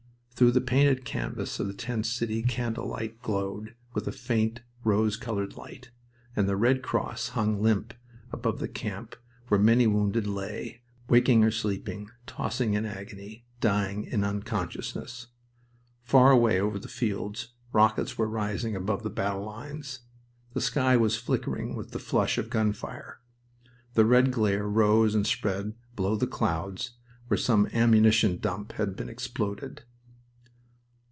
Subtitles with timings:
[0.33, 5.15] Through the painted canvas of the tent city candle light glowed with a faint rose
[5.15, 5.91] colored light,
[6.35, 7.93] and the Red Cross hung limp
[8.31, 9.15] above the camp
[9.49, 15.27] where many wounded lay, waking or sleeping, tossing in agony, dying in unconsciousness.
[16.01, 19.99] Far away over the fields, rockets were rising above the battle lines.
[20.55, 23.19] The sky was flickering with the flush of gun fire.
[23.95, 26.97] A red glare rose and spread below the clouds
[27.27, 29.83] where some ammunition dump had been exploded...